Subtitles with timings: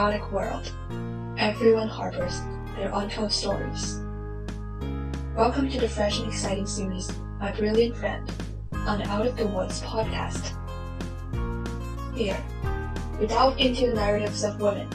[0.00, 0.72] and chaotic world,
[1.36, 2.40] everyone harbors
[2.74, 4.00] their untold stories.
[5.36, 8.32] Welcome to the fresh and exciting series, My Brilliant Friend,
[8.72, 10.56] on the Out of the Woods podcast.
[12.14, 12.42] Here,
[13.20, 14.88] we delve into the narratives of women,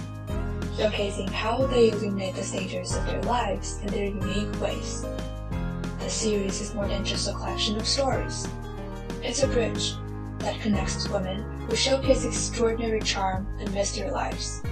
[0.75, 5.05] showcasing how they illuminate the stages of their lives in their unique ways.
[5.99, 8.47] The series is more than just a collection of stories.
[9.21, 9.93] It's a bridge
[10.39, 14.63] that connects women who showcase extraordinary charm amidst their lives.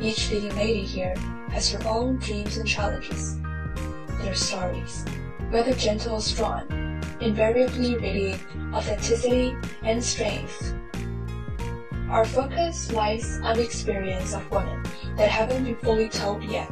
[0.00, 1.14] Each leading lady here
[1.50, 3.36] has her own dreams and challenges.
[4.22, 5.04] Their stories,
[5.50, 8.40] whether gentle or strong, invariably radiate
[8.72, 10.72] authenticity and strength.
[12.10, 14.84] Our focus lies on the experience of women
[15.16, 16.70] that haven't been fully told yet,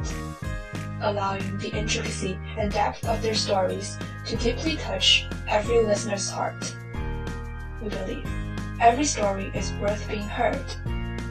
[1.01, 6.73] allowing the intricacy and depth of their stories to deeply touch every listener's heart.
[7.81, 8.29] We believe
[8.79, 10.63] every story is worth being heard,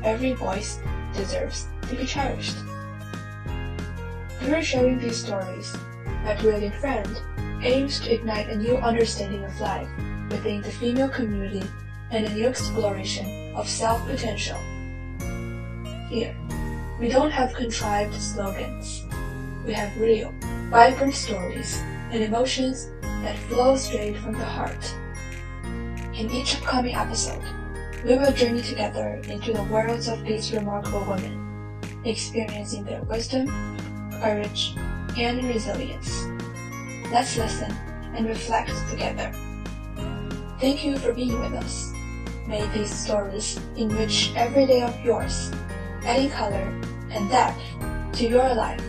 [0.04, 0.78] every voice
[1.14, 2.56] deserves to be cherished.
[4.40, 5.76] Through sharing these stories,
[6.24, 7.20] my brilliant friend
[7.62, 9.88] aims to ignite a new understanding of life
[10.30, 11.62] within the female community
[12.10, 14.58] and a new exploration of self-potential.
[16.08, 16.36] Here,
[17.00, 19.04] we don't have contrived slogans.
[19.66, 20.32] We have real,
[20.70, 22.90] vibrant stories and emotions
[23.22, 24.94] that flow straight from the heart.
[26.14, 27.42] In each upcoming episode,
[28.04, 31.45] we will journey together into the worlds of these remarkable women,
[32.06, 33.48] experiencing their wisdom,
[34.20, 34.74] courage,
[35.18, 36.26] and resilience.
[37.12, 37.72] Let's listen
[38.14, 39.32] and reflect together.
[40.60, 41.92] Thank you for being with us.
[42.46, 45.50] May these stories enrich every day of yours,
[46.04, 46.72] adding color
[47.10, 47.60] and depth
[48.14, 48.80] to your life.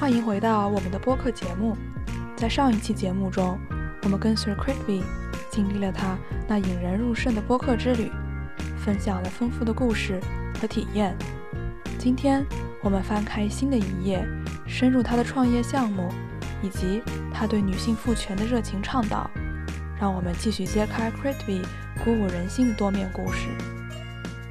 [0.00, 1.76] Hi, 欢迎回到我们的播客节目。
[2.36, 3.56] 在上一期节目中，
[4.02, 5.04] 我们跟随 Kritvi
[5.52, 6.18] 经历了他
[6.48, 8.10] 那引人入胜的播客之旅，
[8.78, 10.18] 分享了丰富的故事
[10.58, 11.14] 和体验。
[11.98, 12.42] 今天
[12.82, 14.26] 我们翻开新的一页，
[14.66, 16.10] 深入他的创业项目，
[16.62, 17.02] 以及
[17.34, 19.30] 他对女性赋权的热情倡导。
[20.00, 21.62] 让我们继续揭开 Critby
[22.02, 23.48] 鼓舞人心的多面故事。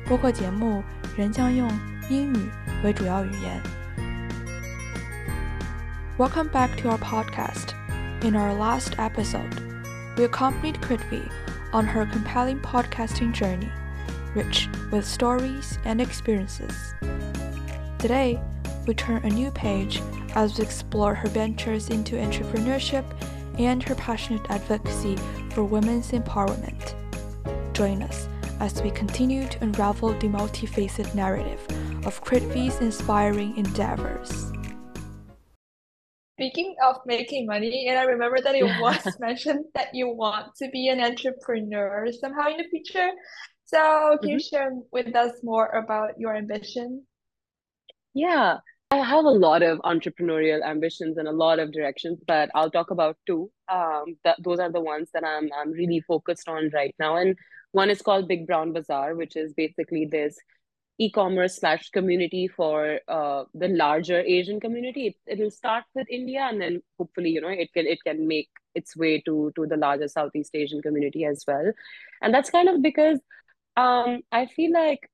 [0.06, 0.84] 播客节目
[1.18, 1.68] 仍将用
[2.12, 2.38] 英语
[2.84, 3.60] 为主要语言。
[6.20, 7.74] Welcome back to our podcast.
[8.22, 9.71] In our last episode,
[10.18, 11.32] we accompanied Kritvi
[11.74, 13.72] on her compelling podcasting journey,
[14.36, 16.94] rich with stories and experiences.
[18.00, 18.40] Today,
[18.88, 20.02] we turn a new page
[20.36, 23.06] as we explore her ventures into entrepreneurship
[23.60, 25.18] and her passionate advocacy
[25.52, 26.96] for women's empowerment.
[27.74, 28.28] Join us
[28.60, 31.62] as we continue to unravel the multifaceted narrative
[32.06, 34.51] of Kritvi's inspiring endeavors.
[36.42, 40.70] Speaking of making money, and I remember that it was mentioned that you want to
[40.70, 43.12] be an entrepreneur somehow in the future.
[43.66, 44.40] So, can you Mm-hmm.
[44.40, 47.06] share with us more about your ambition?
[48.14, 48.58] Yeah,
[48.92, 52.92] I have a lot of entrepreneurial ambitions and a lot of directions, but I'll talk
[52.92, 53.52] about two.
[53.70, 57.18] Um, those are the ones that I'm I'm really focused on right now.
[57.18, 57.38] And
[57.72, 60.38] one is called Big Brown Bazaar, which is basically this
[60.98, 65.08] e-commerce slash community for uh, the larger Asian community.
[65.08, 68.50] It, it'll start with India, and then hopefully, you know, it can it can make
[68.76, 71.72] its way to to the larger Southeast Asian community as well.
[72.22, 73.20] And that's kind of because
[73.78, 75.10] um, I feel like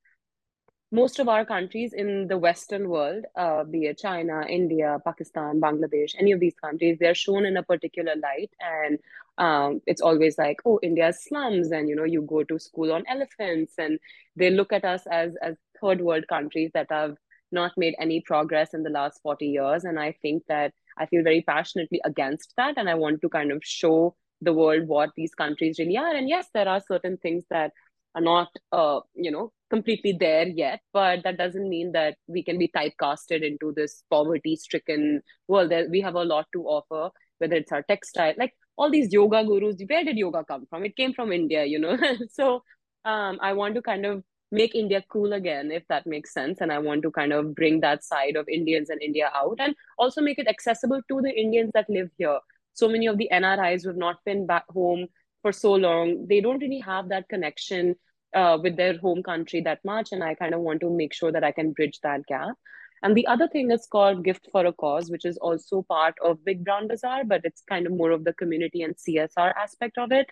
[0.91, 6.15] most of our countries in the Western world, uh, be it China, India, Pakistan, Bangladesh,
[6.17, 8.51] any of these countries, they're shown in a particular light.
[8.61, 8.99] And
[9.37, 13.03] um, it's always like, oh, India's slums, and you know, you go to school on
[13.07, 13.99] elephants, and
[14.35, 17.15] they look at us as as third world countries that have
[17.51, 19.83] not made any progress in the last 40 years.
[19.83, 22.77] And I think that I feel very passionately against that.
[22.77, 26.13] And I want to kind of show the world what these countries really are.
[26.13, 27.71] And yes, there are certain things that
[28.17, 32.57] are not uh, you know completely there yet but that doesn't mean that we can
[32.57, 37.09] be typecasted into this poverty stricken world there we have a lot to offer
[37.39, 40.95] whether it's our textile like all these yoga gurus where did yoga come from it
[40.95, 41.97] came from india you know
[42.29, 42.63] so
[43.05, 46.71] um, i want to kind of make india cool again if that makes sense and
[46.71, 50.21] i want to kind of bring that side of indians and india out and also
[50.21, 52.39] make it accessible to the indians that live here.
[52.73, 55.07] So many of the nris who have not been back home
[55.41, 57.95] for so long they don't really have that connection
[58.35, 61.31] uh, with their home country that much and i kind of want to make sure
[61.31, 62.55] that i can bridge that gap.
[63.03, 66.43] And the other thing is called gift for a cause which is also part of
[66.45, 70.11] big brown bazaar but it's kind of more of the community and csr aspect of
[70.11, 70.27] it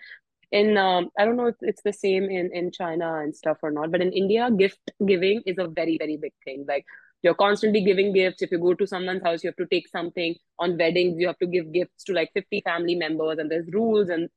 [0.52, 3.70] in um, i don't know if it's the same in in china and stuff or
[3.70, 6.84] not but in india gift giving is a very very big thing like
[7.22, 10.34] you're constantly giving gifts if you go to someone's house you have to take something
[10.58, 14.08] on weddings you have to give gifts to like 50 family members and there's rules
[14.08, 14.28] and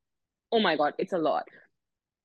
[0.52, 1.46] oh my God, it's a lot.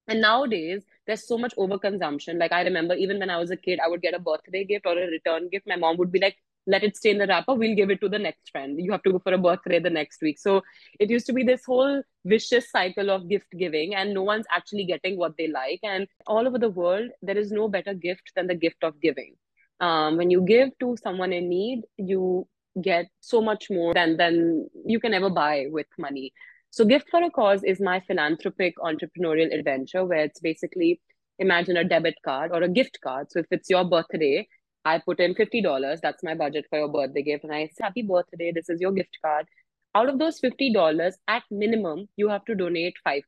[0.08, 2.38] And nowadays, there's so much overconsumption.
[2.38, 4.86] Like I remember even when I was a kid, I would get a birthday gift
[4.86, 5.66] or a return gift.
[5.66, 7.54] My mom would be like, let it stay in the wrapper.
[7.54, 8.78] We'll give it to the next friend.
[8.80, 10.38] You have to go for a birthday the next week.
[10.38, 10.62] So
[10.98, 14.84] it used to be this whole vicious cycle of gift giving, and no one's actually
[14.84, 15.80] getting what they like.
[15.82, 19.34] And all over the world, there is no better gift than the gift of giving.
[19.80, 22.46] Um, when you give to someone in need, you
[22.80, 26.32] get so much more than than you can ever buy with money.
[26.70, 31.00] So Gift for a Cause is my philanthropic entrepreneurial adventure where it's basically
[31.38, 33.30] imagine a debit card or a gift card.
[33.30, 34.48] So if it's your birthday,
[34.84, 36.00] I put in $50.
[36.00, 37.44] That's my budget for your birthday gift.
[37.44, 38.52] And I say, happy birthday.
[38.52, 39.46] This is your gift card.
[39.94, 43.22] Out of those $50, at minimum, you have to donate 5%.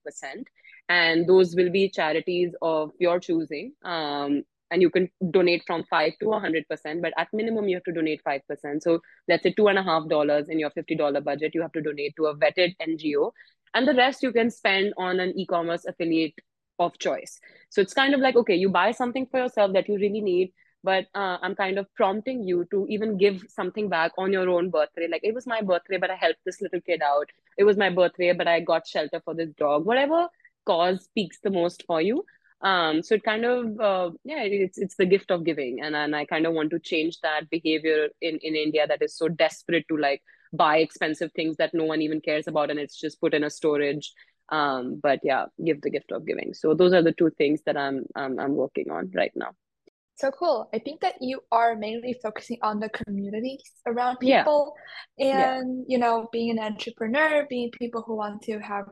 [0.89, 3.73] And those will be charities of your choosing.
[3.85, 7.93] Um, and you can donate from 5 to 100%, but at minimum, you have to
[7.93, 8.41] donate 5%.
[8.83, 12.75] So let's say $2.5 in your $50 budget, you have to donate to a vetted
[12.83, 13.31] NGO.
[13.75, 16.35] And the rest you can spend on an e commerce affiliate
[16.79, 17.39] of choice.
[17.71, 20.53] So it's kind of like, okay, you buy something for yourself that you really need
[20.89, 24.71] but uh, i'm kind of prompting you to even give something back on your own
[24.71, 25.09] birthday.
[25.11, 27.31] Like it was my birthday but i helped this little kid out.
[27.59, 29.87] It was my birthday but i got shelter for this dog.
[29.87, 30.29] Whatever
[30.67, 32.25] cause speaks the most for you.
[32.61, 35.83] Um so it kind of uh, yeah it's it's the gift of giving.
[35.89, 39.19] And and i kind of want to change that behavior in in india that is
[39.25, 40.23] so desperate to like
[40.63, 43.55] buy expensive things that no one even cares about and it's just put in a
[43.61, 44.13] storage.
[44.61, 46.59] Um but yeah give the gift of giving.
[46.65, 49.55] So those are the two things that i'm i'm, I'm working on right now
[50.17, 50.69] so cool.
[50.75, 54.75] I think that you are mainly focusing on the communities around people
[55.19, 55.57] yeah.
[55.57, 55.95] and, yeah.
[55.95, 58.87] you know, being an entrepreneur, being people who want to have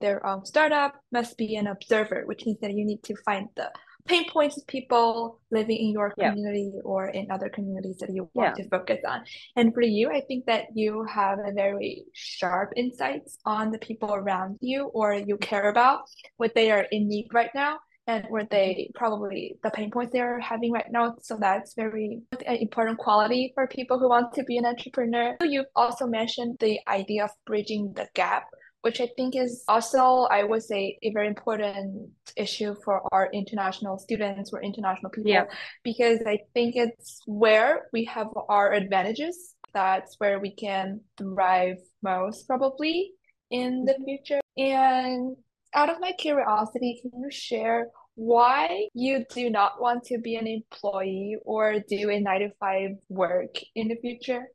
[0.00, 3.70] their own startup must be an observer, which means that you need to find the
[4.06, 6.80] pain points of people living in your community yeah.
[6.84, 9.22] or in other communities that you want to focus on.
[9.56, 14.14] And for you, I think that you have a very sharp insights on the people
[14.14, 16.02] around you or you care about
[16.36, 20.40] what they are in need right now and where they probably the pain points they're
[20.40, 21.14] having right now.
[21.20, 25.36] So that's very important quality for people who want to be an entrepreneur.
[25.42, 28.46] You've also mentioned the idea of bridging the gap
[28.82, 33.98] which I think is also, I would say, a very important issue for our international
[33.98, 35.44] students or international people, yeah.
[35.82, 39.56] because I think it's where we have our advantages.
[39.74, 43.12] That's where we can thrive most, probably
[43.50, 44.04] in the mm-hmm.
[44.04, 44.40] future.
[44.56, 45.36] And
[45.74, 47.88] out of my curiosity, can you share
[48.18, 52.90] why you do not want to be an employee or do a nine to five
[53.08, 54.48] work in the future?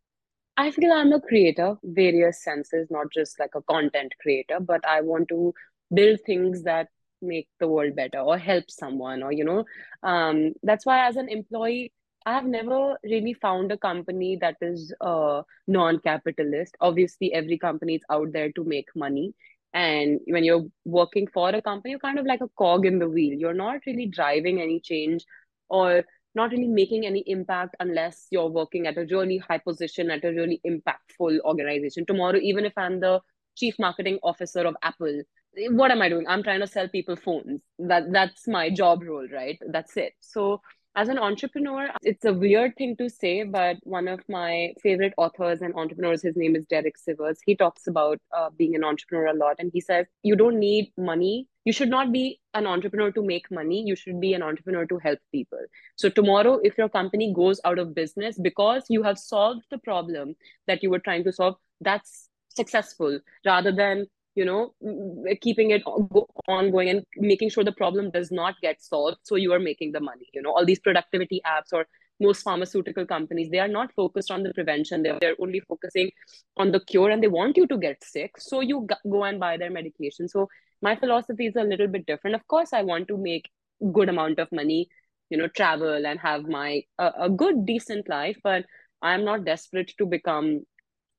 [0.57, 4.99] I feel I'm a creator, various senses, not just like a content creator, but I
[4.99, 5.53] want to
[5.93, 6.89] build things that
[7.21, 9.63] make the world better or help someone or you know
[10.03, 11.93] um that's why as an employee
[12.25, 18.01] i have never really found a company that is uh non-capitalist obviously every company is
[18.11, 19.33] out there to make money
[19.73, 23.09] and when you're working for a company, you're kind of like a cog in the
[23.09, 23.37] wheel.
[23.37, 25.25] You're not really driving any change
[25.69, 26.03] or
[26.35, 30.29] not really making any impact unless you're working at a really high position at a
[30.29, 32.05] really impactful organization.
[32.05, 33.21] Tomorrow, even if I'm the
[33.55, 35.21] chief marketing officer of Apple,
[35.69, 36.25] what am I doing?
[36.27, 37.61] I'm trying to sell people phones.
[37.79, 39.59] That that's my job role, right?
[39.71, 40.13] That's it.
[40.19, 40.61] So
[40.95, 45.61] as an entrepreneur, it's a weird thing to say, but one of my favorite authors
[45.61, 47.37] and entrepreneurs, his name is Derek Sivers.
[47.45, 49.55] He talks about uh, being an entrepreneur a lot.
[49.57, 51.47] And he says, you don't need money.
[51.65, 53.81] You should not be an entrepreneur to make money.
[53.81, 55.59] You should be an entrepreneur to help people.
[55.95, 60.35] So, tomorrow, if your company goes out of business because you have solved the problem
[60.67, 64.73] that you were trying to solve, that's successful rather than you know
[65.41, 65.83] keeping it
[66.47, 69.17] ongoing and making sure the problem does not get solved.
[69.23, 71.85] So you are making the money you know all these productivity apps or
[72.19, 75.03] most pharmaceutical companies they are not focused on the prevention.
[75.03, 76.11] They're, they're only focusing
[76.57, 78.39] on the cure and they want you to get sick.
[78.39, 80.27] So you go and buy their medication.
[80.27, 80.47] So
[80.81, 82.35] my philosophy is a little bit different.
[82.35, 83.49] Of course i want to make
[83.91, 84.87] good amount of money
[85.29, 88.65] you know travel and have my uh, a good decent life but
[89.01, 90.61] i'm not desperate to become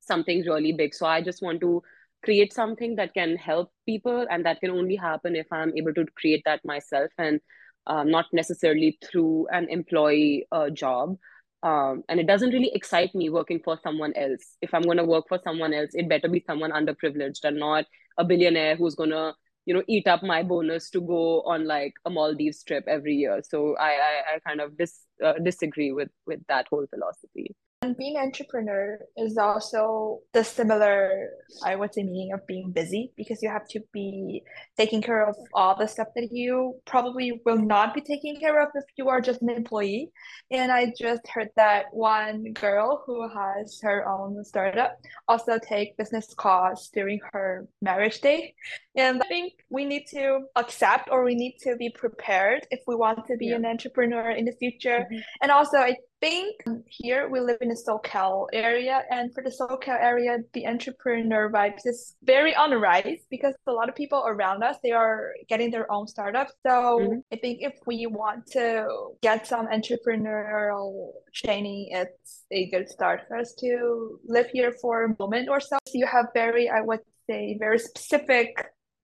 [0.00, 0.94] something really big.
[0.94, 1.82] So i just want to
[2.24, 6.06] create something that can help people and that can only happen if i'm able to
[6.16, 7.40] create that myself and
[7.86, 11.16] um, not necessarily through an employee uh, job.
[11.62, 14.56] Um, and it doesn't really excite me working for someone else.
[14.60, 17.86] If i'm going to work for someone else it better be someone underprivileged and not
[18.18, 21.94] a billionaire who's going to you know eat up my bonus to go on like
[22.04, 23.40] a maldives trip every year.
[23.42, 27.54] So i i, I kind of dis, uh, disagree with with that whole philosophy
[27.84, 31.28] And being an entrepreneur is also the similar,
[31.62, 34.42] I would say, meaning of being busy because you have to be
[34.78, 38.70] taking care of all the stuff that you probably will not be taking care of
[38.74, 40.10] if you are just an employee.
[40.50, 44.96] And I just heard that one girl who has her own startup
[45.28, 48.54] also take business calls during her marriage day.
[48.96, 52.96] And I think we need to accept or we need to be prepared if we
[52.96, 53.56] want to be yeah.
[53.56, 55.00] an entrepreneur in the future.
[55.00, 55.18] Mm-hmm.
[55.42, 60.00] And also, I think here we live in the SoCal area, and for the SoCal
[60.00, 64.62] area, the entrepreneur vibes is very on the rise because a lot of people around
[64.62, 66.52] us they are getting their own startups.
[66.66, 67.18] So mm-hmm.
[67.30, 68.86] I think if we want to
[69.20, 75.16] get some entrepreneurial training, it's a good start for us to live here for a
[75.18, 75.76] moment or so.
[75.86, 78.48] so you have very, I would say, very specific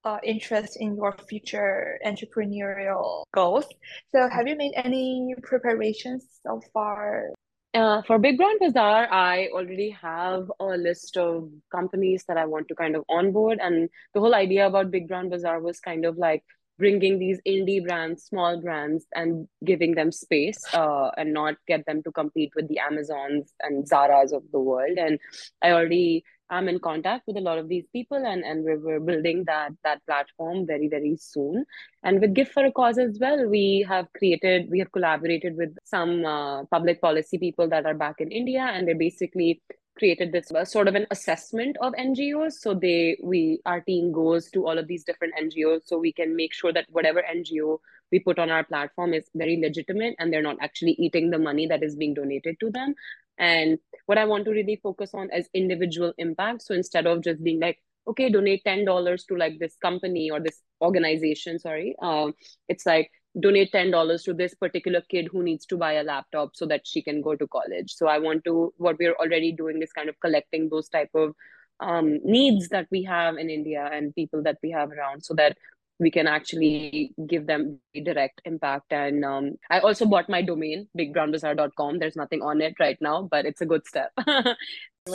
[0.05, 3.67] uh, interest in your future entrepreneurial goals.
[4.15, 7.31] So, have you made any preparations so far?
[7.73, 12.67] Uh, for Big Brown Bazaar, I already have a list of companies that I want
[12.69, 13.59] to kind of onboard.
[13.63, 16.43] And the whole idea about Big Brown Bazaar was kind of like
[16.79, 22.03] bringing these indie brands, small brands, and giving them space uh, and not get them
[22.03, 24.99] to compete with the Amazons and Zaras of the world.
[24.99, 25.21] And
[25.63, 29.01] I already I'm in contact with a lot of these people and, and we're, we're
[29.01, 31.65] building that that platform very, very soon.
[32.03, 35.77] And with Gift for a Cause as well, we have created, we have collaborated with
[35.85, 39.63] some uh, public policy people that are back in India and they basically
[39.99, 42.55] created this uh, sort of an assessment of NGOs.
[42.55, 46.35] So they we our team goes to all of these different NGOs so we can
[46.35, 47.79] make sure that whatever NGO
[48.11, 51.67] we put on our platform is very legitimate and they're not actually eating the money
[51.67, 52.95] that is being donated to them.
[53.41, 56.63] And what I want to really focus on is individual impact.
[56.63, 60.61] So instead of just being like, okay, donate $10 to like this company or this
[60.81, 62.35] organization, sorry, um,
[62.69, 66.67] it's like donate $10 to this particular kid who needs to buy a laptop so
[66.67, 67.93] that she can go to college.
[67.95, 71.35] So I want to, what we're already doing is kind of collecting those type of
[71.81, 75.57] um, needs that we have in India and people that we have around so that
[76.01, 78.93] we can actually give them direct impact.
[78.93, 81.99] And um, I also bought my domain, bigbrownbazaar.com.
[81.99, 84.11] There's nothing on it right now, but it's a good step.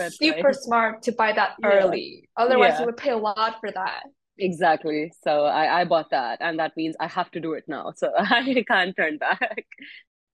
[0.09, 2.21] Super smart to buy that early.
[2.21, 2.45] Yeah.
[2.45, 2.79] Otherwise, yeah.
[2.81, 4.03] you would pay a lot for that.
[4.37, 5.11] Exactly.
[5.23, 7.93] So I, I bought that, and that means I have to do it now.
[7.95, 9.65] So I can't turn back.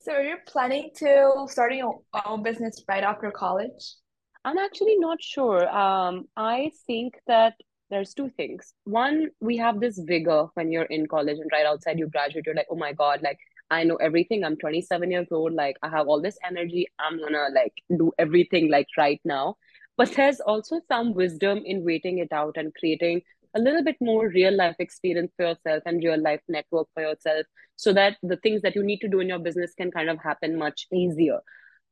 [0.01, 3.95] So are you planning to starting your own business right after college?
[4.43, 5.69] I'm actually not sure.
[5.69, 7.53] Um, I think that
[7.91, 8.73] there's two things.
[8.85, 12.55] One, we have this vigor when you're in college and right outside you graduate, you're
[12.55, 13.37] like, oh my God, like
[13.69, 14.43] I know everything.
[14.43, 15.53] I'm 27 years old.
[15.53, 16.87] Like I have all this energy.
[16.99, 19.57] I'm gonna like do everything like right now.
[19.97, 23.21] But there's also some wisdom in waiting it out and creating
[23.53, 27.45] a little bit more real life experience for yourself and real life network for yourself
[27.75, 30.17] so that the things that you need to do in your business can kind of
[30.19, 31.39] happen much easier.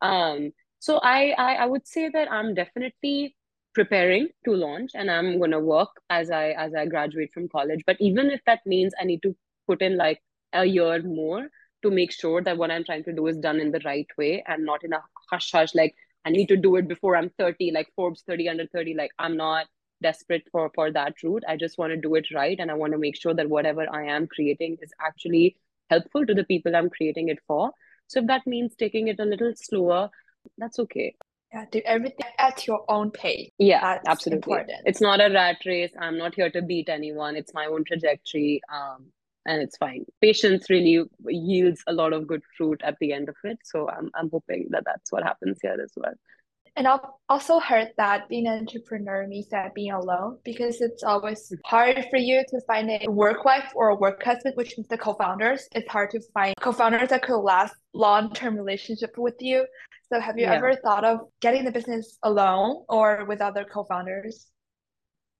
[0.01, 3.35] Um, so I, I I would say that I'm definitely
[3.79, 7.83] preparing to launch and i'm going to work as i as i graduate from college.
[7.85, 9.35] But even if that means i need to
[9.67, 10.21] put in like
[10.61, 11.47] a year more
[11.83, 14.43] to make sure that what i'm trying to do is done in the right way
[14.47, 15.95] and not in a hush hush like
[16.25, 19.37] i need to do it before i'm 30 like forbes 30 under 30 like i'm
[19.37, 19.67] not
[20.01, 21.43] desperate for for that route.
[21.53, 23.87] I just want to do it right and i want to make sure that whatever
[24.01, 25.55] i am creating is actually
[25.89, 27.71] helpful to the people i'm creating it for.
[28.07, 30.09] So if that means taking it a little slower
[30.57, 31.09] that's okay
[31.53, 33.51] yeah, do everything at your own pace.
[33.57, 34.53] Yeah, That's absolutely.
[34.53, 34.81] Important.
[34.85, 35.91] It's not a rat race.
[35.99, 37.35] I'm not here to beat anyone.
[37.35, 38.61] It's my own trajectory.
[38.71, 39.07] Um,
[39.45, 40.05] and it's fine.
[40.21, 43.57] Patience really yields a lot of good fruit at the end of it.
[43.63, 46.13] So I'm I'm hoping that that's what happens here as well.
[46.75, 51.51] And I've also heard that being an entrepreneur means that being alone because it's always
[51.65, 54.97] hard for you to find a work wife or a work husband, which means the
[54.97, 55.67] co-founders.
[55.73, 59.65] It's hard to find co-founders that could last long-term relationship with you.
[60.11, 60.53] So have you yeah.
[60.53, 64.47] ever thought of getting the business alone or with other co-founders?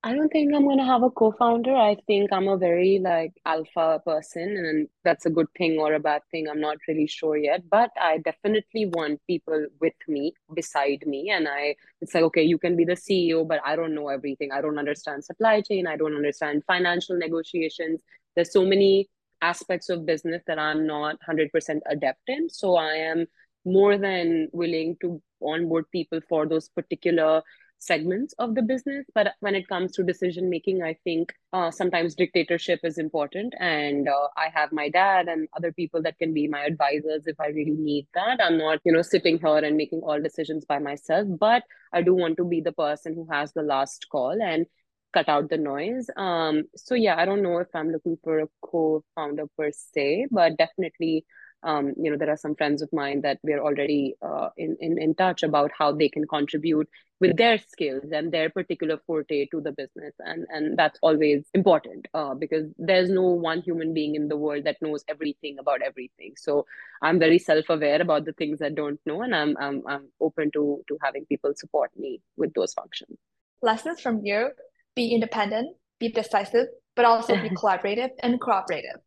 [0.01, 1.75] I don't think I'm gonna have a co-founder.
[1.75, 5.99] I think I'm a very like alpha person, and that's a good thing or a
[5.99, 6.47] bad thing.
[6.47, 11.49] I'm not really sure yet, but I definitely want people with me, beside me, and
[11.49, 11.75] I.
[11.99, 14.53] It's like okay, you can be the CEO, but I don't know everything.
[14.53, 15.85] I don't understand supply chain.
[15.85, 18.01] I don't understand financial negotiations.
[18.37, 19.09] There's so many
[19.41, 22.49] aspects of business that I'm not 100% adept in.
[22.49, 23.25] So I am
[23.65, 27.41] more than willing to onboard people for those particular
[27.79, 29.05] segments of the business.
[29.15, 33.53] But when it comes to decision making i think uh, sometimes dictatorship is important.
[33.59, 37.39] And uh, i have my dad and other people that can be my advisors if
[37.39, 38.39] i really need that.
[38.43, 41.63] I'm not you know sitting here and making all decisions by myself but
[41.93, 44.65] i do want to be the person who has the last call and
[45.13, 46.09] cut out the noise.
[46.17, 50.57] Um so yeah i don't know if i'm looking for a co-founder per se but
[50.57, 51.25] definitely
[51.63, 55.01] um, you know, there are some friends of mine that we're already uh, in, in,
[55.01, 56.87] in touch about how they can contribute
[57.19, 60.13] with their skills and their particular forte to the business.
[60.19, 64.63] And, and that's always important uh, because there's no one human being in the world
[64.63, 66.33] that knows everything about everything.
[66.37, 66.65] So
[67.01, 70.81] I'm very self-aware about the things I don't know, and I'm, I'm, I'm open to,
[70.87, 73.17] to having people support me with those functions.
[73.61, 74.51] Lessons from you,
[74.95, 79.01] be independent, be decisive, but also be collaborative and cooperative.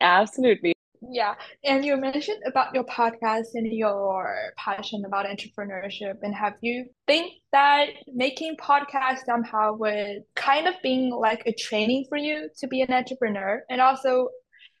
[0.00, 0.75] Absolutely.
[1.02, 1.34] Yeah,
[1.64, 7.32] and you mentioned about your podcast and your passion about entrepreneurship, and have you think
[7.52, 12.82] that making podcast somehow would kind of being like a training for you to be
[12.82, 13.62] an entrepreneur?
[13.70, 14.28] And also,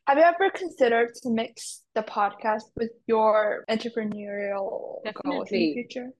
[0.06, 6.10] have you ever considered to mix the podcast with your entrepreneurial goals in the future?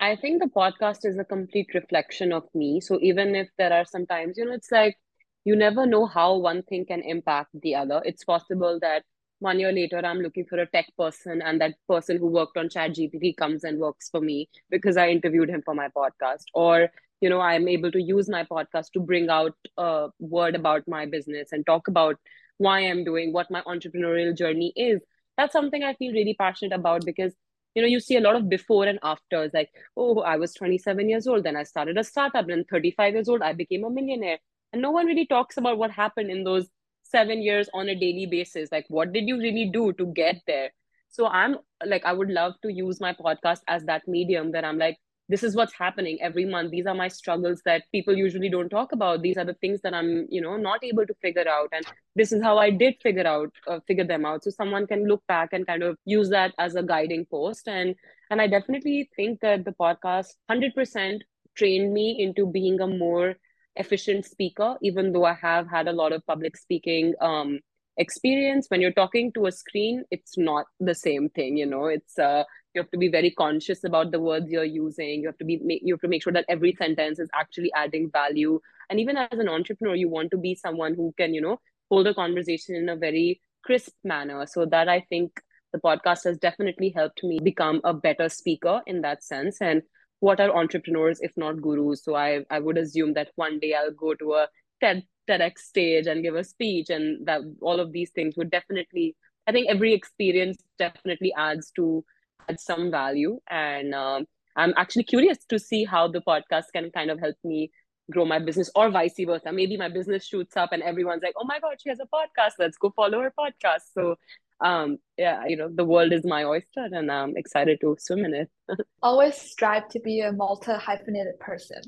[0.00, 2.80] I think the podcast is a complete reflection of me.
[2.80, 4.96] So even if there are some times, you know, it's like
[5.44, 8.00] you never know how one thing can impact the other.
[8.04, 9.04] It's possible that
[9.40, 12.68] one year later i'm looking for a tech person and that person who worked on
[12.68, 16.44] chat gpt comes and works for me because i interviewed him for my podcast.
[16.54, 16.88] Or
[17.20, 21.04] you know i'm able to use my podcast to bring out a word about my
[21.06, 22.16] business and talk about
[22.58, 25.00] why i'm doing what my entrepreneurial journey is.
[25.36, 27.34] That's something i feel really passionate about because
[27.74, 31.08] you know you see a lot of before and afters like oh i was 27
[31.08, 34.38] years old then i started a startup and 35 years old i became a millionaire.
[34.72, 36.68] And no one really talks about what happened in those
[37.10, 40.70] seven years on a daily basis like what did you really do to get there?
[41.08, 44.78] So i'm like i would love to use my podcast as that medium that i'm
[44.78, 44.98] like
[45.30, 46.72] this is what's happening every month.
[46.72, 49.22] These are my struggles that people usually don't talk about.
[49.22, 51.68] These are the things that i'm you know not able to figure out.
[51.72, 51.86] And
[52.16, 54.42] this is how i did figure out uh, figure them out.
[54.42, 57.68] So someone can look back and kind of use that as a guiding post.
[57.68, 57.94] And
[58.30, 61.20] and i definitely think that the podcast 100%
[61.56, 63.36] trained me into being a more
[63.76, 67.60] efficient speaker, even though I have had a lot of public speaking um,
[67.96, 68.66] experience.
[68.68, 71.56] When you're talking to a screen, it's not the same thing.
[71.56, 75.20] You know, it's uh, you have to be very conscious about the words you're using.
[75.20, 78.10] You have to be you have to make sure that every sentence is actually adding
[78.10, 78.60] value.
[78.88, 81.60] And even as an entrepreneur, you want to be someone who can you know
[81.90, 84.46] hold a conversation in a very crisp manner.
[84.46, 85.32] So that I think
[85.72, 89.82] the podcast has definitely helped me become a better speaker in that sense and
[90.20, 92.04] what are entrepreneurs if not gurus?
[92.04, 94.48] So i i would assume that one day i'll go to a
[94.82, 99.16] TED, TEDx stage and give a speech and that all of these things would definitely
[99.46, 102.04] i think every experience definitely adds to
[102.48, 103.38] add some value.
[103.48, 107.70] And um, i'm actually curious to see how the podcast can kind of help me
[108.10, 109.52] grow my business or vice versa.
[109.52, 112.52] Maybe my business shoots up and everyone's like oh my god she has a podcast.
[112.58, 113.92] Let's go follow her podcast.
[113.94, 114.16] So
[114.62, 118.34] um yeah you know the world is my oyster and i'm excited to swim in
[118.34, 118.50] it.
[119.02, 121.80] Always strive to be a multi hyphenated person.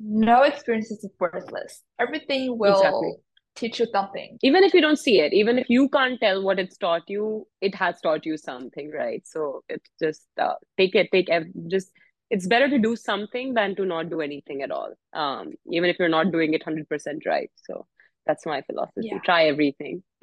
[0.00, 1.82] No experience is worthless.
[1.98, 3.12] Everything will exactly.
[3.56, 4.38] teach you something.
[4.42, 7.46] Even if you don't see it even if you can't tell what it's taught you
[7.60, 9.26] it has taught you something right?
[9.26, 11.90] So it's just uh, take it take ev- just
[12.30, 14.94] it's better to do something than to not do anything at all.
[15.12, 17.50] Um even if you're not doing it 100% right.
[17.56, 17.86] So
[18.26, 19.08] that's my philosophy.
[19.12, 19.18] Yeah.
[19.18, 20.02] try everything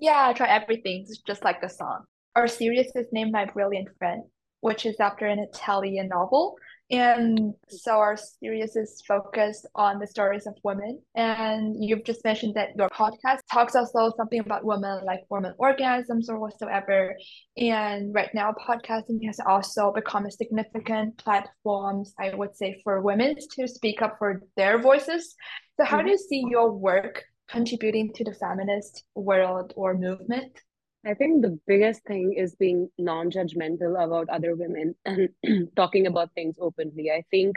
[0.00, 2.04] Yeah, I try everything, it's just like the song.
[2.36, 4.22] Our series is named My Brilliant Friend,
[4.60, 6.56] which is after an Italian novel.
[6.90, 11.02] And so our series is focused on the stories of women.
[11.16, 16.28] And you've just mentioned that your podcast talks also something about women, like women orgasms
[16.28, 17.14] or whatsoever.
[17.56, 23.36] And right now, podcasting has also become a significant platform, I would say, for women
[23.56, 25.34] to speak up for their voices.
[25.76, 26.06] So, how mm-hmm.
[26.06, 30.60] do you see your work contributing to the feminist world or movement?
[31.06, 35.28] I think the biggest thing is being non judgmental about other women and
[35.76, 37.10] talking about things openly.
[37.10, 37.56] I think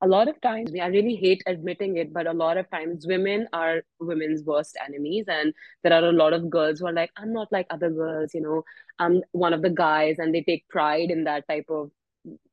[0.00, 3.48] a lot of times, I really hate admitting it, but a lot of times women
[3.52, 5.24] are women's worst enemies.
[5.28, 8.32] And there are a lot of girls who are like, I'm not like other girls,
[8.32, 8.62] you know,
[8.98, 11.90] I'm one of the guys, and they take pride in that type of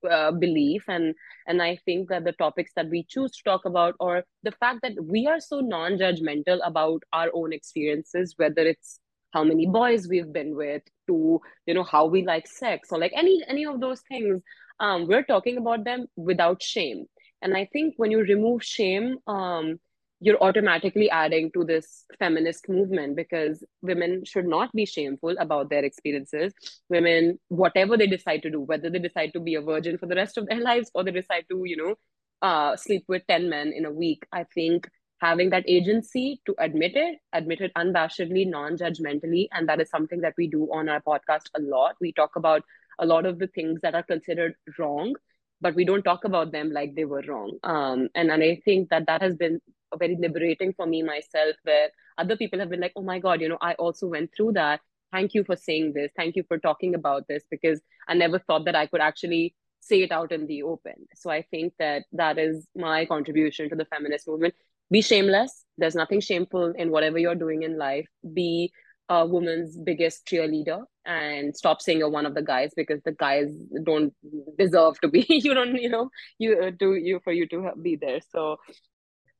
[0.10, 1.16] uh, belief and
[1.48, 4.80] and i think that the topics that we choose to talk about or the fact
[4.82, 9.00] that we are so non-judgmental about our own experiences whether it's
[9.34, 13.12] how many boys we've been with to you know how we like sex or like
[13.16, 14.42] any any of those things
[14.80, 17.06] um we're talking about them without shame.
[17.42, 19.80] And i think when you remove shame um
[20.19, 25.84] you're automatically adding to this feminist movement because women should not be shameful about their
[25.84, 26.54] experiences.
[26.89, 30.15] Women, whatever they decide to do, whether they decide to be a virgin for the
[30.15, 31.95] rest of their lives or they decide to, you know,
[32.41, 34.88] uh, sleep with 10 men in a week, I think
[35.21, 39.47] having that agency to admit it, admit it unabashedly, non judgmentally.
[39.51, 41.95] And that is something that we do on our podcast a lot.
[41.99, 42.63] We talk about
[42.99, 45.15] a lot of the things that are considered wrong
[45.62, 47.58] but we don't talk about them like they were wrong.
[47.63, 49.62] Um, and, and I think that that has been
[49.98, 53.50] very liberating for me myself, where other people have been like, oh my God, you
[53.50, 54.82] know, I also went through that.
[55.12, 56.12] thank you for saying this.
[56.15, 60.02] Thank you for talking about this because i never thought that i could actually say
[60.02, 60.95] it out in the open.
[61.15, 64.56] So i think that that is my contribution to the feminist movement.
[64.91, 65.63] Be shameless.
[65.78, 68.08] There's nothing shameful in whatever you're doing in life.
[68.34, 68.71] Be
[69.10, 73.48] a woman's biggest cheerleader and stop saying you're one of the guys because the guys
[73.84, 74.13] don't
[74.58, 77.95] deserve to be you don't you know you uh, do you for you to be
[77.95, 78.19] there.
[78.32, 78.58] So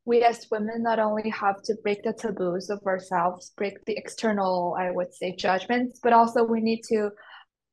[0.06, 4.76] we as women not only have to break the taboos of ourselves break the external
[4.80, 7.10] i would say judgments but also we need to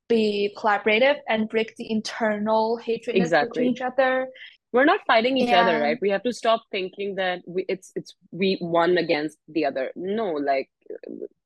[0.08, 3.48] be collaborative and break the internal hatred exactly.
[3.48, 4.26] between each other
[4.72, 5.62] we're not fighting each yeah.
[5.62, 9.64] other right we have to stop thinking that we it's it's we one against the
[9.64, 10.68] other no like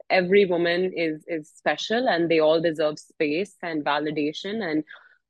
[0.09, 4.85] every woman is is special and they all deserve space and validation and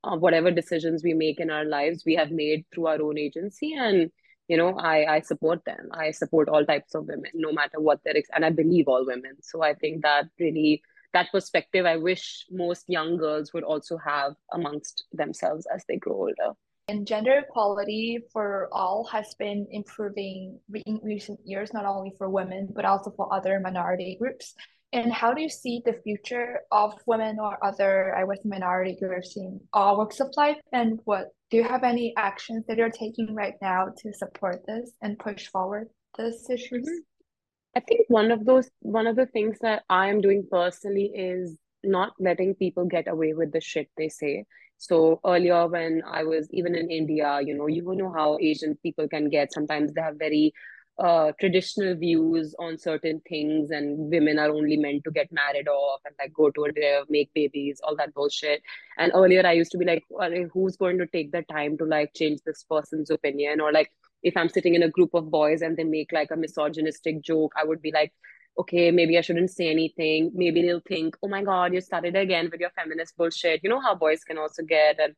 [0.05, 3.75] uh, whatever decisions we make in our lives we have made through our own agency
[3.75, 4.11] and
[4.49, 8.03] you know i i support them i support all types of women no matter what
[8.05, 10.83] their ex- and i believe all women so i think that really
[11.13, 16.15] that perspective i wish most young girls would also have amongst themselves as they grow
[16.15, 16.53] older
[16.89, 22.69] and gender equality for all has been improving in recent years, not only for women,
[22.73, 24.55] but also for other minority groups.
[24.93, 29.37] And how do you see the future of women or other, I guess, minority groups
[29.37, 30.59] in all walks of life?
[30.73, 34.91] And what do you have any actions that you're taking right now to support this
[35.03, 36.89] and push forward this issues?
[36.89, 37.77] Mm-hmm.
[37.77, 41.57] I think one of those one of the things that I am doing personally is
[41.85, 44.45] not letting people get away with the shit they say.
[44.79, 49.09] So earlier when I was even in India, you know, you know how Asian people
[49.09, 49.53] can get.
[49.53, 50.53] Sometimes they have very
[50.99, 56.01] uh, traditional views on certain things, and women are only meant to get married off
[56.07, 58.63] and like go to a make babies, all that bullshit.
[58.97, 60.05] And earlier I used to be like,
[60.53, 63.61] who's going to take the time to like change this person's opinion?
[63.61, 63.91] Or like
[64.23, 67.53] if I'm sitting in a group of boys and they make like a misogynistic joke,
[67.61, 68.13] I would be like,
[68.59, 70.31] okay, maybe I shouldn't say anything.
[70.35, 73.61] Maybe they'll think, oh my God, you started again with your feminist bullshit.
[73.63, 74.99] You know how boys can also get.
[74.99, 75.15] And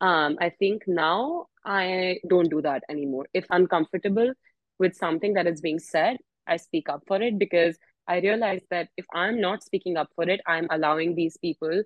[0.00, 3.28] um, I think now I don't do that anymore.
[3.32, 4.32] If I'm comfortable
[4.80, 6.16] with something that is being said,
[6.48, 10.28] I speak up for it because I realize that if I'm not speaking up for
[10.28, 11.82] it, I'm allowing these people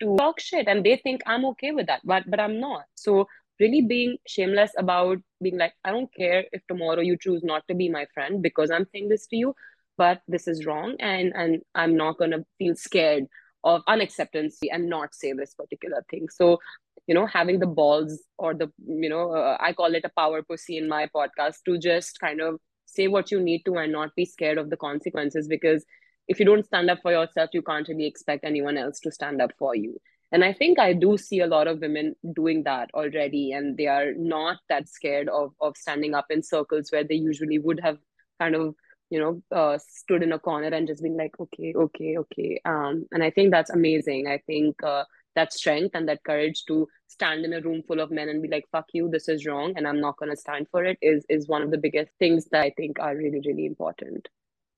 [0.00, 2.84] to talk shit and they think I'm okay with that, but but I'm not.
[2.94, 3.26] So
[3.58, 7.74] really being shameless about being like, I don't care if tomorrow you choose not to
[7.74, 9.54] be my friend because I'm saying this to you
[9.96, 13.24] but this is wrong and and i'm not to feel scared
[13.64, 16.28] of unacceptance and not say this particular thing.
[16.28, 16.60] So
[17.06, 20.42] you know having the balls or the you know uh, i call it a power
[20.42, 24.14] pussy in my podcast to just kind of say what you need to and not
[24.14, 25.84] be scared of the consequences because
[26.28, 29.42] if you don't stand up for yourself you can't really expect anyone else to stand
[29.42, 30.00] up for you.
[30.32, 33.86] And i think i do see a lot of women doing that already and they
[33.86, 37.98] are not that scared of of standing up in circles where they usually would have
[38.40, 38.74] kind of
[39.14, 42.60] you know uh, stood in a corner and just been like okay okay okay.
[42.64, 44.26] Um and i think that's amazing.
[44.36, 45.04] I think uh,
[45.36, 48.48] that strength and that courage to stand in a room full of men and be
[48.48, 51.24] like fuck you this is wrong and i'm not going to stand for it is
[51.28, 54.28] is one of the biggest things that i think are really really important.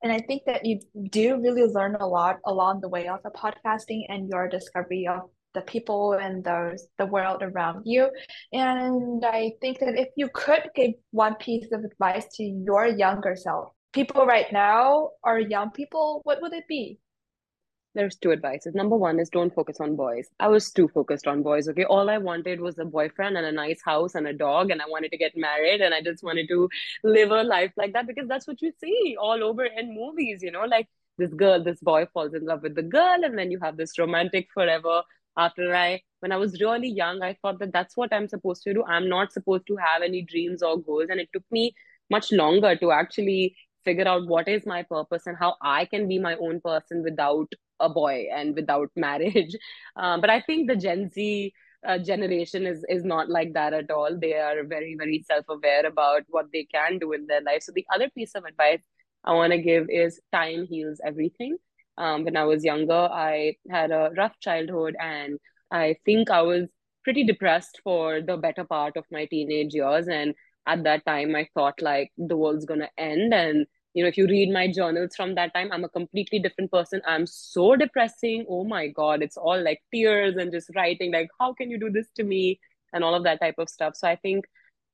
[0.03, 0.81] And i think that you
[1.21, 5.23] do really learn a lot along the way of the podcasting and your discovery of
[5.55, 8.11] the people and those the world around you.
[8.53, 10.93] And i think that if you could give
[11.25, 16.43] one piece of advice to your younger self people right now are young people, what
[16.43, 17.01] would it be?
[17.95, 18.75] There's two advices.
[18.75, 20.27] Number one is don't focus on boys.
[20.39, 21.67] I was too focused on boys.
[21.67, 21.87] Okay.
[21.87, 24.85] All I wanted was a boyfriend and a nice house and a dog, and I
[24.87, 26.69] wanted to get married and I just wanted to
[27.05, 30.51] live a life like that because that's what you see all over in movies, you
[30.51, 33.59] know, like this girl, this boy falls in love with the girl, and then you
[33.63, 35.03] have this romantic forever
[35.39, 38.75] after I, when I was really young, I thought that that's what I'm supposed to
[38.75, 38.85] do.
[38.85, 41.09] I'm not supposed to have any dreams or goals.
[41.11, 41.75] And it took me
[42.11, 43.57] much longer to actually
[43.87, 47.53] figure out what is my purpose and how I can be my own person without
[47.81, 49.57] a boy and without marriage.
[49.97, 51.53] Um, but I think the Gen Z
[51.87, 54.19] uh, generation is is not like that at all.
[54.21, 57.63] They are very very self aware about what they can do in their life.
[57.63, 58.83] So the other piece of advice
[59.25, 61.57] I want to give is time heals everything.
[61.99, 65.39] Um, when I was younger, I had a rough childhood, and
[65.71, 66.69] I think I was
[67.05, 70.35] pretty depressed for the better part of my teenage years and
[70.67, 74.27] at that time i thought like the world's gonna end and you know if you
[74.29, 77.01] read my journals from that time i'm a completely different person.
[77.07, 78.45] I'm so depressing.
[78.49, 81.91] Oh my god it's all like tears and just writing like how can you do
[81.91, 82.61] this to me?
[82.93, 83.97] and all of that type of stuff.
[83.97, 84.45] So i think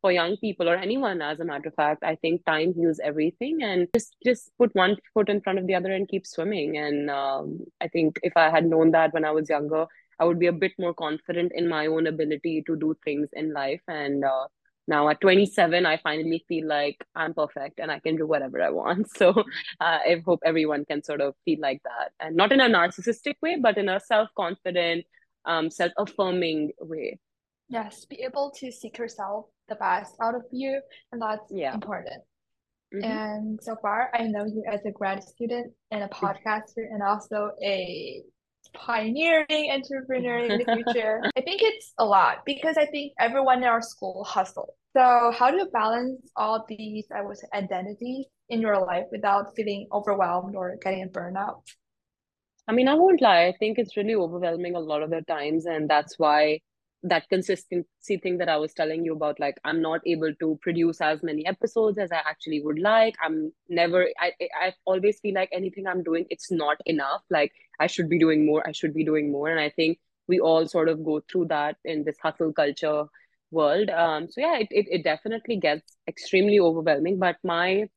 [0.00, 3.62] for young people or anyone as a matter of fact i think time heals everything
[3.62, 6.76] and just just put one foot in front of the other and keep swimming.
[6.76, 9.86] And um, i think if i had known that when i was younger
[10.18, 13.52] i would be a bit more confident in my own ability to do things in
[13.52, 13.82] life.
[13.88, 14.46] And uh,
[14.88, 18.70] now at 27 i finally feel like i'm perfect and i can do whatever i
[18.70, 19.06] want.
[19.16, 19.44] So uh,
[19.80, 22.12] i hope everyone can sort of feel like that.
[22.20, 25.04] And not in a narcissistic way but in a self-confident
[25.44, 27.18] um, self-affirming way.
[27.68, 30.80] Yes be able to seek yourself the best out of you
[31.12, 31.74] and that's yeah.
[31.74, 32.22] important.
[32.94, 33.04] Mhm.
[33.04, 37.52] and so far i know you as a grad student and a podcaster and also
[37.64, 38.22] a
[38.74, 41.22] pioneering entrepreneur in the future.
[41.36, 44.74] I think it's a lot because I think everyone in our school hustle.
[44.94, 49.54] So how do you balance all these, I would say, identities in your life without
[49.56, 51.62] feeling overwhelmed or getting a burnout?
[52.68, 53.46] I mean, I won't lie.
[53.46, 56.60] I think it's really overwhelming a lot of the times, and that's why
[57.04, 61.00] that consistency thing that I was telling you about, like I'm not able to produce
[61.00, 63.16] as many episodes as I actually would like.
[63.22, 67.22] I'm never I I always feel like anything I'm doing, it's not enough.
[67.30, 69.48] Like I should be doing more, I should be doing more.
[69.48, 73.04] And I think we all sort of go through that in this hustle culture
[73.50, 73.90] world.
[73.90, 77.18] Um, so yeah, it, it, it definitely gets extremely overwhelming.
[77.18, 77.88] But my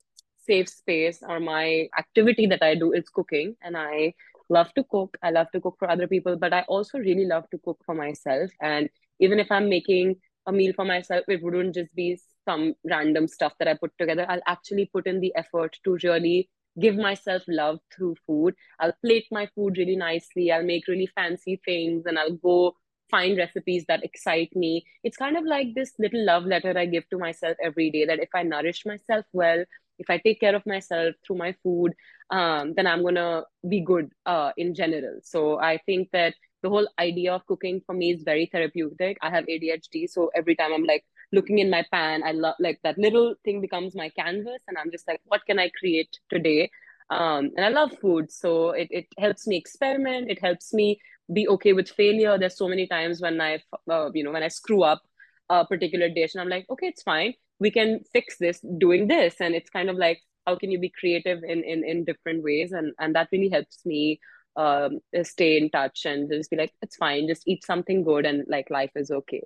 [0.46, 3.56] safe space or my activity that I do is cooking.
[3.62, 4.14] And I
[4.48, 5.16] love to cook.
[5.22, 7.94] I love to cook for other people, but I also really love to cook for
[7.94, 8.50] myself.
[8.60, 8.88] And
[9.20, 13.54] even if I'm making a meal for myself, it wouldn't just be some random stuff
[13.58, 14.26] that I put together.
[14.28, 16.48] I'll actually put in the effort to really
[16.80, 18.54] give myself love through food.
[18.80, 20.52] I'll plate my food really nicely.
[20.52, 22.76] I'll make really fancy things and I'll go
[23.10, 24.84] find recipes that excite me.
[25.04, 28.18] It's kind of like this little love letter I give to myself every day that
[28.18, 29.64] if I nourish myself well,
[29.98, 31.92] if I take care of myself through my food,
[32.30, 35.20] um, then I'm gonna be good uh, in general.
[35.22, 39.18] So I think that the whole idea of cooking for me is very therapeutic.
[39.22, 42.80] I have ADHD, so every time I'm like looking in my pan, I love like
[42.82, 46.70] that little thing becomes my canvas, and I'm just like, what can I create today?
[47.10, 50.30] Um, and I love food, so it it helps me experiment.
[50.30, 50.98] It helps me
[51.32, 52.38] be okay with failure.
[52.38, 55.02] There's so many times when I, uh, you know, when I screw up
[55.48, 57.34] a particular dish, and I'm like, okay, it's fine.
[57.58, 60.90] We can fix this doing this, and it's kind of like how can you be
[60.90, 62.72] creative in in in different ways?
[62.72, 64.20] And and that really helps me
[64.56, 68.44] um stay in touch and just be like it's fine just eat something good and
[68.48, 69.42] like life is okay.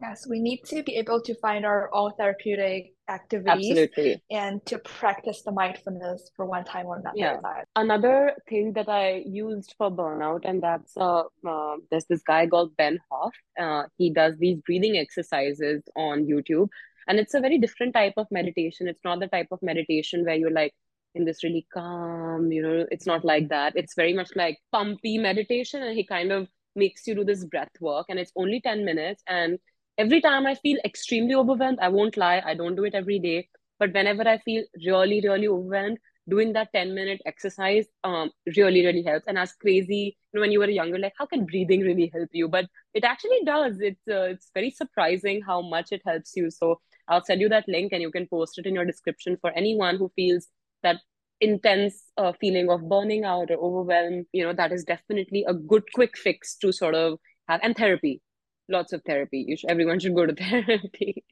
[0.00, 4.22] Yes, we need to be able to find our own therapeutic activities absolutely.
[4.28, 7.14] and to practice the mindfulness for one time or another.
[7.14, 7.36] yeah.
[7.76, 12.76] Another thing that i used for burnout and that's uh, uh there's this guy called
[12.76, 13.34] Wim Hof.
[13.58, 16.68] Uh, he does these breathing exercises on youtube
[17.08, 18.88] and it's a very different type of meditation.
[18.88, 20.72] It's not the type of meditation where you're like
[21.14, 23.74] in this really calm you know it's not like that.
[23.76, 27.70] It's very much like pumpy meditation and he kind of makes you do this breath
[27.80, 29.22] work and it's only 10 minutes.
[29.28, 29.58] And
[29.98, 33.48] every time i feel extremely overwhelmed i won't lie i don't do it every day
[33.78, 39.02] but whenever i feel really really overwhelmed doing that 10 minute exercise um really really
[39.02, 39.26] helps.
[39.26, 42.30] And as crazy you know, when you were younger like how can breathing really help
[42.32, 42.48] you?
[42.48, 43.80] But it actually does.
[43.80, 46.50] It's uh, it's very surprising how much it helps you.
[46.50, 49.50] So I'll send you that link and you can post it in your description for
[49.50, 50.48] anyone who feels
[50.82, 50.98] that
[51.40, 54.26] intense uh, feeling of burning out or overwhelm.
[54.32, 58.20] You know, that is definitely a good quick fix to sort of have and therapy.
[58.68, 59.44] Lots of therapy.
[59.46, 61.22] You should, everyone should go to therapy.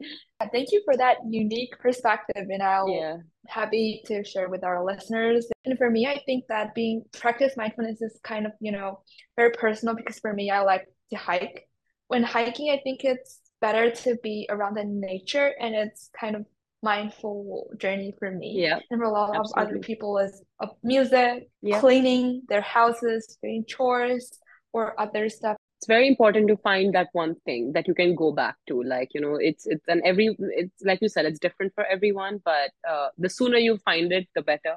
[0.52, 3.16] Thank you for that unique perspective, and I'll yeah.
[3.48, 5.46] happy to share with our listeners.
[5.64, 9.00] And for me, I think that being practice mindfulness is kind of you know
[9.36, 11.66] very personal because for me, I like to hike.
[12.08, 16.44] When hiking, I think it's better to be around the nature and it's kind of
[16.82, 18.60] mindful journey for me.
[18.60, 18.80] Yeah.
[18.90, 19.62] And for a lot absolutely.
[19.62, 20.42] of other people is
[20.82, 21.80] music, Yeah.
[21.80, 24.26] cleaning their houses, doing chores
[24.72, 25.56] or other stuff.
[25.78, 28.82] It's very important to find that one thing that you can go back to.
[28.82, 32.40] Like, you know, it's it's an every it's like you said, it's different for everyone,
[32.44, 34.76] but uh, the sooner you find it, the better.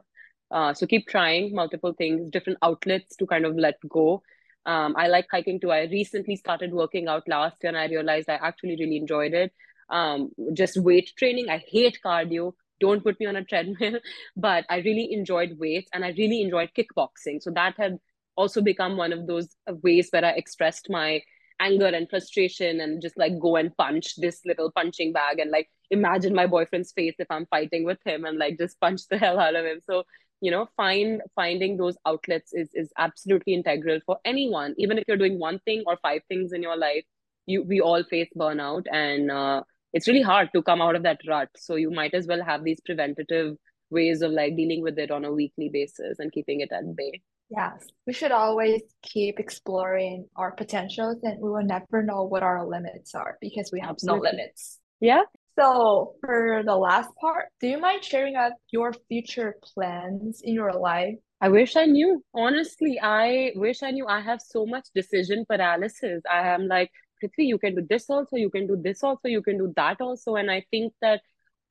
[0.52, 4.22] Uh, so keep trying multiple things, different outlets to kind of let go.
[4.66, 5.72] Um, I like hiking too.
[5.72, 9.54] I recently started working out last year and I realized I actually really enjoyed it.
[9.90, 11.50] Um, just weight training.
[11.50, 12.54] I hate cardio.
[12.80, 14.00] Don't put me on a treadmill,
[14.36, 17.42] but I really enjoyed weights and I really enjoyed kickboxing.
[17.42, 18.00] So that had
[18.36, 19.48] also become one of those
[19.84, 21.22] ways where I expressed my
[21.60, 25.70] anger and frustration and just like go and punch this little punching bag and like
[25.90, 29.40] imagine my boyfriend's face if I'm fighting with him and like just punch the hell
[29.40, 29.80] out of him.
[29.86, 30.04] So
[30.46, 34.76] you know find finding those outlets is is absolutely integral for anyone.
[34.78, 37.06] Even if you're doing one thing or five things in your life
[37.46, 39.62] you we all face burnout and uh,
[39.94, 41.50] it's really hard to come out of that rut.
[41.56, 43.56] So you might as well have these preventative
[43.90, 47.22] ways of like dealing with it on a weekly basis and keeping it at bay.
[47.50, 52.66] Yes, we should always keep exploring our potentials and we will never know what our
[52.66, 54.80] limits are because we have no limits.
[55.00, 55.22] yeah
[55.58, 60.74] So, for the last part, do you mind sharing us your future plans in your
[60.74, 61.16] life?
[61.40, 62.24] I wish I knew.
[62.34, 64.06] Honestly, I wish I knew.
[64.08, 66.24] I have so much decision paralysis.
[66.30, 66.92] I am like
[67.24, 70.02] Kritvi, you can do this also, you can do this also, you can do that
[70.02, 70.36] also.
[70.36, 71.22] And I think that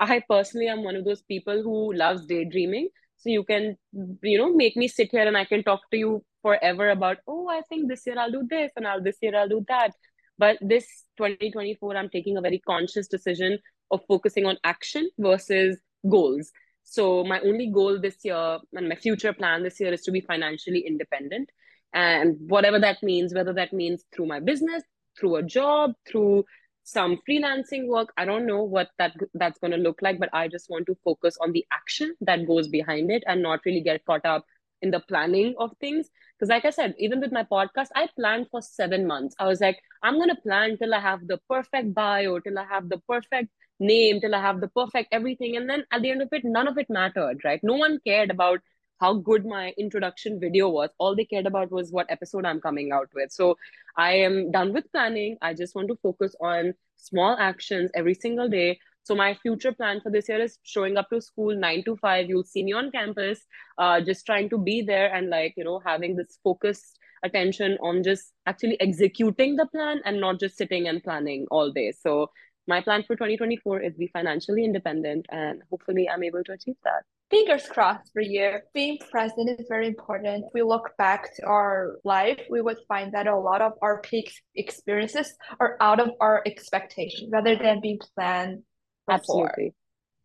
[0.00, 2.88] I personally am one of those people who loves daydreaming.
[3.18, 3.76] So you can,
[4.22, 7.48] you know, make me sit here and I can talk to you forever about, oh,
[7.48, 9.92] I think this year I'll do this and I'll this year I'll do that.
[10.38, 13.58] But this 2024, I'm taking a very conscious decision
[13.90, 16.50] of focusing on action versus goals.
[16.84, 20.20] So my only goal this year and my future plan this year is to be
[20.20, 21.50] financially independent.
[21.92, 24.82] And whatever that means, whether that means through my business,
[25.18, 26.44] through a job, through
[26.82, 30.48] some freelancing work, I don't know what that that's going to look like, but I
[30.48, 34.04] just want to focus on the action that goes behind it and not really get
[34.04, 34.44] caught up
[34.82, 36.08] in the planning of things.
[36.38, 39.34] Because, like I said, even with my podcast, I planned for seven months.
[39.38, 42.64] I was like, I'm going to plan till I have the perfect bio, till I
[42.64, 45.56] have the perfect name, till I have the perfect everything.
[45.56, 47.60] And then at the end of it, none of it mattered, right?
[47.62, 48.60] No one cared about
[49.00, 50.90] how good my introduction video was.
[50.98, 53.32] All they cared about was what episode I'm coming out with.
[53.32, 53.56] So
[53.96, 55.36] I am done with planning.
[55.42, 58.78] I just want to focus on small actions every single day.
[59.04, 62.28] So my future plan for this year is showing up to school nine to five.
[62.28, 63.40] You'll see me on campus,
[63.78, 68.02] uh, just trying to be there and like you know having this focused attention on
[68.02, 71.92] just actually executing the plan and not just sitting and planning all day.
[71.92, 72.30] So
[72.66, 77.04] my plan for 2024 is be financially independent and hopefully I'm able to achieve that.
[77.30, 78.58] Fingers crossed for you.
[78.72, 80.46] Being present is very important.
[80.54, 84.32] We look back to our life, we would find that a lot of our peak
[84.54, 88.62] experiences are out of our expectations rather than being planned.
[89.06, 89.46] Before.
[89.46, 89.74] Absolutely.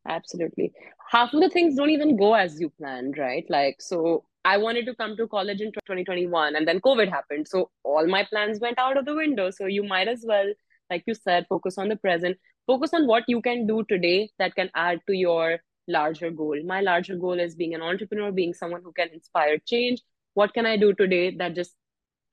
[0.08, 0.72] Absolutely.
[1.12, 3.46] Half of the things don't even go as you planned, right?
[3.50, 7.48] Like, so I wanted to come to college in 2021 and then COVID happened.
[7.48, 9.52] So all my plans went out of the window.
[9.52, 10.46] So you might as well
[10.90, 12.38] like you said, focus on the present,
[12.68, 16.58] focus on what you can do today that can add to your larger goal.
[16.66, 20.02] My larger goal is being an entrepreneur, being someone who can inspire change.
[20.34, 21.76] What can I do today that just,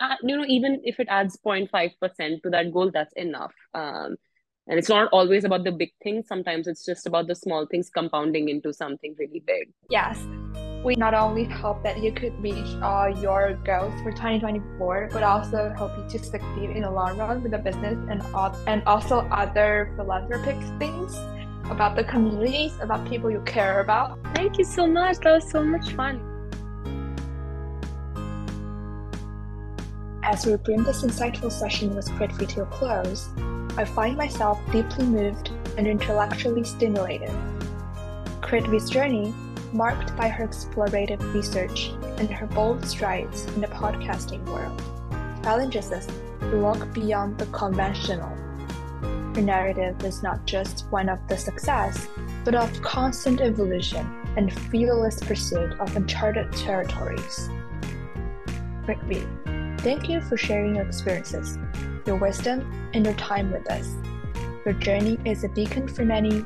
[0.00, 3.54] uh, you know, even if it adds 0.5% to that goal, that's enough.
[3.74, 4.16] Um,
[4.68, 6.26] and it's not always about the big things.
[6.26, 9.72] Sometimes it's just about the small things compounding into something really big.
[9.90, 10.26] Yes
[10.86, 15.74] we not only hope that you could reach all your goals for 2024, but also
[15.76, 19.26] hope you to succeed in the long run with the business and all, and also
[19.32, 21.16] other philanthropic things
[21.68, 24.16] about the communities, about people you care about.
[24.36, 25.18] Thank you so much.
[25.18, 26.20] That was so much fun.
[30.22, 33.28] As we bring this insightful session with Kritvi to a close,
[33.78, 37.30] I find myself deeply moved and intellectually stimulated.
[38.40, 39.34] Kritvi's journey
[39.72, 44.80] marked by her explorative research and her bold strides in the podcasting world,
[45.42, 46.06] challenges us
[46.40, 48.34] to look beyond the conventional.
[49.34, 52.08] Her narrative is not just one of the success,
[52.44, 57.50] but of constant evolution and fearless pursuit of uncharted territories.
[58.86, 59.26] Kritvi,
[59.80, 61.58] thank you for sharing your experiences,
[62.06, 63.94] your wisdom, and your time with us.
[64.64, 66.44] Your journey is a beacon for many,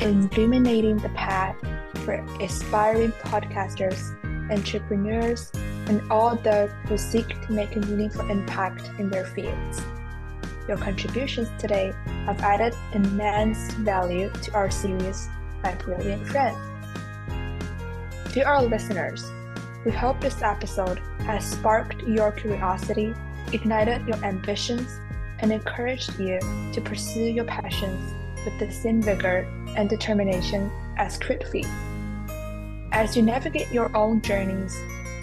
[0.00, 1.56] illuminating the path
[2.04, 4.16] for aspiring podcasters,
[4.50, 5.50] entrepreneurs,
[5.86, 9.82] and all those who seek to make a meaningful impact in their fields.
[10.68, 11.92] Your contributions today
[12.26, 15.28] have added immense value to our series,
[15.62, 16.56] My Brilliant Friend.
[18.32, 19.28] To our listeners,
[19.84, 23.14] we hope this episode has sparked your curiosity,
[23.52, 25.00] ignited your ambitions,
[25.40, 26.38] and encouraged you
[26.72, 28.12] to pursue your passions
[28.44, 31.64] with the same vigor and determination as Kritvi.
[32.92, 34.76] As you navigate your own journeys,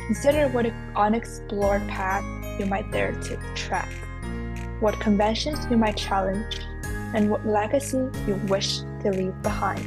[0.05, 2.23] consider what unexplored path
[2.59, 3.89] you might dare to track,
[4.79, 6.61] what conventions you might challenge,
[7.13, 9.85] and what legacy you wish to leave behind.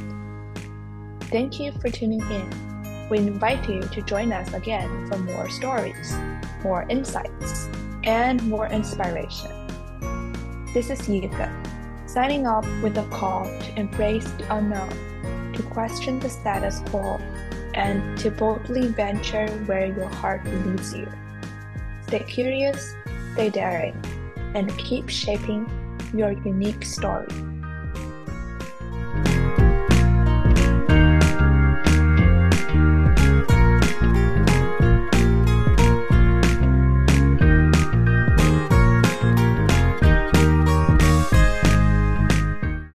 [1.23, 3.09] Thank you for tuning in.
[3.09, 6.15] We invite you to join us again for more stories,
[6.63, 7.60] more insights,
[8.03, 9.51] and more inspiration.
[10.73, 11.51] This is Yuka,
[12.09, 17.19] signing off with a call to embrace the unknown, to question the status quo
[17.73, 21.07] and to boldly venture where your heart leads you.
[22.07, 22.95] Stay curious,
[23.33, 23.95] stay daring,
[24.55, 25.69] and keep shaping
[26.13, 27.27] your unique story.